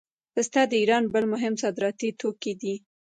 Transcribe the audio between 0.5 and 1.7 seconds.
د ایران بل مهم